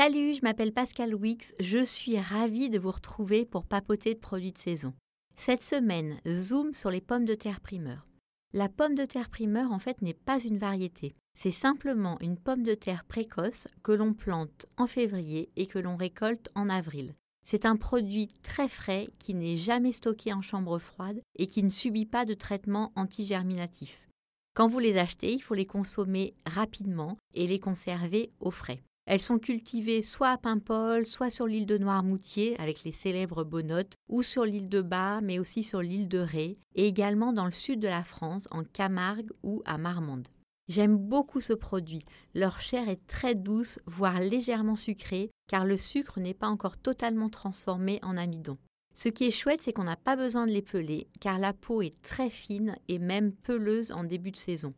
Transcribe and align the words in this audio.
Salut, 0.00 0.34
je 0.34 0.42
m'appelle 0.42 0.72
Pascal 0.72 1.12
Wix, 1.12 1.54
je 1.58 1.84
suis 1.84 2.20
ravie 2.20 2.70
de 2.70 2.78
vous 2.78 2.92
retrouver 2.92 3.44
pour 3.44 3.66
papoter 3.66 4.14
de 4.14 4.20
produits 4.20 4.52
de 4.52 4.58
saison. 4.58 4.94
Cette 5.34 5.64
semaine, 5.64 6.20
zoom 6.24 6.72
sur 6.72 6.92
les 6.92 7.00
pommes 7.00 7.24
de 7.24 7.34
terre 7.34 7.60
primeur. 7.60 8.06
La 8.52 8.68
pomme 8.68 8.94
de 8.94 9.04
terre 9.04 9.28
primeur 9.28 9.72
en 9.72 9.80
fait 9.80 10.00
n'est 10.00 10.14
pas 10.14 10.38
une 10.38 10.56
variété, 10.56 11.14
c'est 11.34 11.50
simplement 11.50 12.16
une 12.20 12.38
pomme 12.38 12.62
de 12.62 12.74
terre 12.74 13.04
précoce 13.06 13.66
que 13.82 13.90
l'on 13.90 14.14
plante 14.14 14.66
en 14.76 14.86
février 14.86 15.50
et 15.56 15.66
que 15.66 15.80
l'on 15.80 15.96
récolte 15.96 16.48
en 16.54 16.68
avril. 16.68 17.16
C'est 17.44 17.64
un 17.64 17.74
produit 17.74 18.28
très 18.44 18.68
frais 18.68 19.08
qui 19.18 19.34
n'est 19.34 19.56
jamais 19.56 19.90
stocké 19.90 20.32
en 20.32 20.42
chambre 20.42 20.78
froide 20.78 21.20
et 21.34 21.48
qui 21.48 21.64
ne 21.64 21.70
subit 21.70 22.06
pas 22.06 22.24
de 22.24 22.34
traitement 22.34 22.92
antigerminatif. 22.94 24.08
Quand 24.54 24.68
vous 24.68 24.78
les 24.78 24.96
achetez, 24.96 25.32
il 25.32 25.42
faut 25.42 25.54
les 25.54 25.66
consommer 25.66 26.34
rapidement 26.46 27.18
et 27.34 27.48
les 27.48 27.58
conserver 27.58 28.30
au 28.38 28.52
frais. 28.52 28.80
Elles 29.10 29.22
sont 29.22 29.38
cultivées 29.38 30.02
soit 30.02 30.32
à 30.32 30.36
Paimpol, 30.36 31.06
soit 31.06 31.30
sur 31.30 31.46
l'île 31.46 31.64
de 31.64 31.78
Noirmoutier 31.78 32.60
avec 32.60 32.84
les 32.84 32.92
célèbres 32.92 33.42
bonotes, 33.42 33.94
ou 34.10 34.22
sur 34.22 34.44
l'île 34.44 34.68
de 34.68 34.82
Bas, 34.82 35.22
mais 35.22 35.38
aussi 35.38 35.62
sur 35.62 35.80
l'île 35.80 36.08
de 36.08 36.18
Ré, 36.18 36.56
et 36.74 36.86
également 36.86 37.32
dans 37.32 37.46
le 37.46 37.50
sud 37.50 37.80
de 37.80 37.88
la 37.88 38.04
France, 38.04 38.48
en 38.50 38.64
Camargue 38.64 39.30
ou 39.42 39.62
à 39.64 39.78
Marmande. 39.78 40.28
J'aime 40.68 40.98
beaucoup 40.98 41.40
ce 41.40 41.54
produit. 41.54 42.02
Leur 42.34 42.60
chair 42.60 42.86
est 42.90 43.06
très 43.06 43.34
douce, 43.34 43.78
voire 43.86 44.20
légèrement 44.20 44.76
sucrée, 44.76 45.30
car 45.48 45.64
le 45.64 45.78
sucre 45.78 46.20
n'est 46.20 46.34
pas 46.34 46.48
encore 46.48 46.76
totalement 46.76 47.30
transformé 47.30 48.00
en 48.02 48.18
amidon. 48.18 48.58
Ce 48.94 49.08
qui 49.08 49.24
est 49.24 49.30
chouette, 49.30 49.62
c'est 49.62 49.72
qu'on 49.72 49.84
n'a 49.84 49.96
pas 49.96 50.16
besoin 50.16 50.44
de 50.44 50.52
les 50.52 50.60
peler, 50.60 51.08
car 51.18 51.38
la 51.38 51.54
peau 51.54 51.80
est 51.80 51.98
très 52.02 52.28
fine 52.28 52.76
et 52.88 52.98
même 52.98 53.32
peleuse 53.32 53.90
en 53.90 54.04
début 54.04 54.32
de 54.32 54.36
saison. 54.36 54.74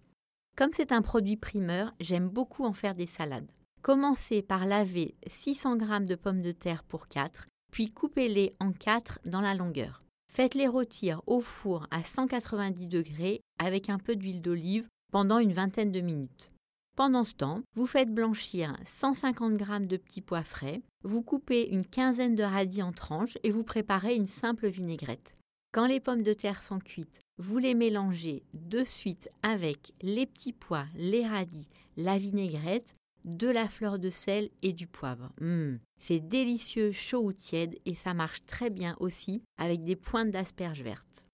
Comme 0.56 0.70
c'est 0.72 0.92
un 0.92 1.02
produit 1.02 1.36
primeur, 1.36 1.92
j'aime 1.98 2.28
beaucoup 2.28 2.64
en 2.64 2.74
faire 2.74 2.94
des 2.94 3.08
salades. 3.08 3.50
Commencez 3.82 4.42
par 4.42 4.66
laver 4.66 5.14
600 5.26 5.78
g 5.78 6.04
de 6.04 6.14
pommes 6.14 6.42
de 6.42 6.52
terre 6.52 6.84
pour 6.84 7.08
4, 7.08 7.46
puis 7.72 7.90
coupez-les 7.90 8.52
en 8.60 8.72
4 8.72 9.20
dans 9.24 9.40
la 9.40 9.54
longueur. 9.54 10.02
Faites-les 10.30 10.68
rôtir 10.68 11.22
au 11.26 11.40
four 11.40 11.86
à 11.90 12.04
190 12.04 12.88
degrés 12.88 13.40
avec 13.58 13.88
un 13.88 13.98
peu 13.98 14.16
d'huile 14.16 14.42
d'olive 14.42 14.86
pendant 15.10 15.38
une 15.38 15.54
vingtaine 15.54 15.92
de 15.92 16.00
minutes. 16.02 16.52
Pendant 16.94 17.24
ce 17.24 17.32
temps, 17.32 17.62
vous 17.74 17.86
faites 17.86 18.12
blanchir 18.12 18.76
150 18.84 19.58
g 19.58 19.86
de 19.86 19.96
petits 19.96 20.20
pois 20.20 20.44
frais, 20.44 20.82
vous 21.02 21.22
coupez 21.22 21.68
une 21.70 21.86
quinzaine 21.86 22.34
de 22.34 22.42
radis 22.42 22.82
en 22.82 22.92
tranches 22.92 23.38
et 23.42 23.50
vous 23.50 23.64
préparez 23.64 24.14
une 24.14 24.26
simple 24.26 24.68
vinaigrette. 24.68 25.36
Quand 25.72 25.86
les 25.86 26.00
pommes 26.00 26.22
de 26.22 26.34
terre 26.34 26.62
sont 26.62 26.80
cuites, 26.80 27.18
vous 27.38 27.56
les 27.56 27.74
mélangez 27.74 28.42
de 28.52 28.84
suite 28.84 29.30
avec 29.42 29.92
les 30.02 30.26
petits 30.26 30.52
pois, 30.52 30.84
les 30.96 31.26
radis, 31.26 31.70
la 31.96 32.18
vinaigrette 32.18 32.92
de 33.24 33.48
la 33.48 33.68
fleur 33.68 33.98
de 33.98 34.10
sel 34.10 34.50
et 34.62 34.72
du 34.72 34.86
poivre. 34.86 35.30
Mmh. 35.40 35.76
C'est 35.98 36.20
délicieux 36.20 36.92
chaud 36.92 37.24
ou 37.24 37.32
tiède 37.32 37.76
et 37.84 37.94
ça 37.94 38.14
marche 38.14 38.44
très 38.44 38.70
bien 38.70 38.96
aussi 39.00 39.42
avec 39.58 39.84
des 39.84 39.96
pointes 39.96 40.30
d'asperges 40.30 40.82
vertes. 40.82 41.24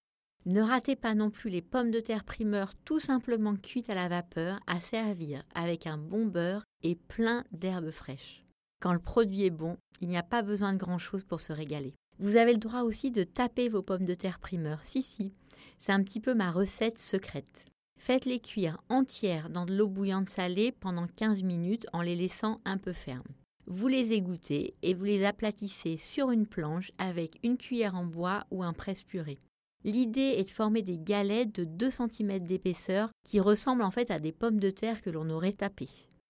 Ne 0.45 0.61
ratez 0.61 0.95
pas 0.95 1.13
non 1.13 1.29
plus 1.29 1.49
les 1.49 1.61
pommes 1.61 1.91
de 1.91 1.99
terre 1.99 2.23
primeur 2.23 2.73
tout 2.85 2.99
simplement 2.99 3.55
cuites 3.57 3.89
à 3.89 3.95
la 3.95 4.07
vapeur 4.07 4.61
à 4.65 4.79
servir 4.79 5.43
avec 5.53 5.87
un 5.87 5.97
bon 5.97 6.25
beurre 6.25 6.63
et 6.83 6.95
plein 6.95 7.43
d'herbes 7.51 7.91
fraîches. 7.91 8.45
Quand 8.79 8.93
le 8.93 8.99
produit 8.99 9.43
est 9.43 9.49
bon, 9.49 9.77
il 9.99 10.07
n'y 10.07 10.17
a 10.17 10.23
pas 10.23 10.43
besoin 10.43 10.71
de 10.73 10.77
grand-chose 10.77 11.23
pour 11.23 11.41
se 11.41 11.51
régaler. 11.51 11.93
Vous 12.19 12.35
avez 12.37 12.53
le 12.53 12.59
droit 12.59 12.81
aussi 12.81 13.11
de 13.11 13.23
taper 13.23 13.69
vos 13.69 13.81
pommes 13.81 14.05
de 14.05 14.13
terre 14.13 14.39
primeur. 14.39 14.79
Si, 14.83 15.01
si, 15.01 15.33
c'est 15.79 15.91
un 15.91 16.03
petit 16.03 16.19
peu 16.19 16.33
ma 16.33 16.51
recette 16.51 16.99
secrète. 16.99 17.65
Faites-les 17.97 18.39
cuire 18.39 18.81
entières 18.89 19.49
dans 19.49 19.65
de 19.65 19.75
l'eau 19.75 19.87
bouillante 19.87 20.29
salée 20.29 20.71
pendant 20.71 21.07
15 21.07 21.43
minutes 21.43 21.87
en 21.93 22.01
les 22.01 22.15
laissant 22.15 22.61
un 22.63 22.77
peu 22.77 22.93
fermes. 22.93 23.23
Vous 23.65 23.87
les 23.89 24.13
égouttez 24.13 24.75
et 24.81 24.93
vous 24.93 25.03
les 25.03 25.25
aplatissez 25.25 25.97
sur 25.97 26.31
une 26.31 26.47
planche 26.47 26.91
avec 26.97 27.37
une 27.43 27.57
cuillère 27.57 27.95
en 27.95 28.05
bois 28.05 28.45
ou 28.49 28.63
un 28.63 28.71
presse-purée. 28.71 29.39
L'idée 29.83 30.35
est 30.37 30.45
de 30.45 30.49
former 30.49 30.81
des 30.81 30.97
galettes 30.97 31.55
de 31.55 31.65
2 31.65 31.89
cm 31.91 32.39
d'épaisseur 32.39 33.09
qui 33.25 33.39
ressemblent 33.39 33.83
en 33.83 33.91
fait 33.91 34.09
à 34.09 34.19
des 34.19 34.31
pommes 34.31 34.59
de 34.59 34.69
terre 34.69 35.01
que 35.01 35.09
l'on 35.09 35.29
aurait 35.29 35.53
tapées. 35.53 35.89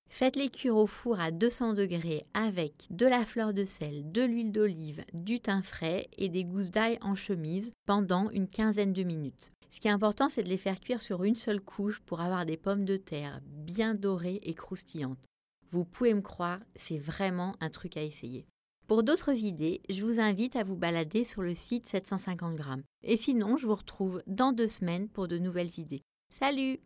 Faites-les 0.10 0.50
cuire 0.50 0.78
au 0.78 0.88
four 0.88 1.20
à 1.20 1.32
200 1.32 1.74
degrés 1.74 2.26
avec 2.34 2.88
de 2.90 3.06
la 3.06 3.26
fleur 3.26 3.54
de 3.54 3.66
sel, 3.66 4.12
de 4.12 4.24
l'huile 4.24 4.52
d'olive, 4.52 5.04
du 5.14 5.40
thym 5.40 5.62
frais 5.62 6.08
et 6.18 6.30
des 6.30 6.44
gousses 6.44 6.70
d'ail 6.70 6.98
en 7.02 7.16
chemise 7.16 7.72
pendant 7.86 8.30
une 8.32 8.48
quinzaine 8.48 8.94
de 8.94 9.04
minutes. 9.04 9.52
Ce 9.70 9.80
qui 9.80 9.88
est 9.88 9.92
important, 9.92 10.30
c'est 10.30 10.44
de 10.44 10.50
les 10.50 10.58
faire 10.58 10.80
cuire 10.80 11.02
sur 11.02 11.24
une 11.24 11.36
seule 11.36 11.62
couche 11.62 12.00
pour 12.00 12.22
avoir 12.22 12.46
des 12.46 12.58
pommes 12.58 12.86
de 12.86 12.98
terre 12.98 13.42
bien 13.44 13.94
dorées 13.94 14.40
et 14.44 14.54
croustillantes. 14.54 15.28
Vous 15.70 15.84
pouvez 15.84 16.14
me 16.14 16.22
croire, 16.22 16.60
c'est 16.76 16.98
vraiment 16.98 17.56
un 17.60 17.70
truc 17.70 17.98
à 17.98 18.04
essayer. 18.04 18.46
Pour 18.88 19.04
d'autres 19.04 19.44
idées, 19.44 19.82
je 19.90 20.06
vous 20.06 20.22
invite 20.22 20.56
à 20.56 20.64
vous 20.64 20.78
balader 20.78 21.26
sur 21.26 21.42
le 21.42 21.54
site 21.56 21.88
750 21.88 22.56
grammes. 22.56 22.84
Et 23.04 23.18
sinon, 23.18 23.58
je 23.58 23.68
vous 23.68 23.76
retrouve 23.76 24.24
dans 24.28 24.54
deux 24.54 24.70
semaines 24.70 25.10
pour 25.10 25.28
de 25.28 25.38
nouvelles 25.38 25.78
idées. 25.78 26.02
Salut 26.34 26.80